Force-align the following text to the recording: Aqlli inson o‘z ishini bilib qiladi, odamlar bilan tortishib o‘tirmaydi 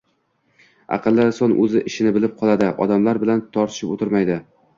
Aqlli 0.95 1.25
inson 1.31 1.53
o‘z 1.65 1.75
ishini 1.81 2.15
bilib 2.17 2.33
qiladi, 2.41 2.71
odamlar 2.87 3.21
bilan 3.27 3.45
tortishib 3.61 3.95
o‘tirmaydi 3.99 4.41